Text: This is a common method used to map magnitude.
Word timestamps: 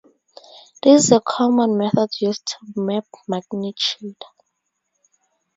This 0.81 1.03
is 1.05 1.11
a 1.11 1.21
common 1.23 1.77
method 1.77 2.09
used 2.21 2.47
to 2.47 2.57
map 2.75 3.05
magnitude. 3.27 4.17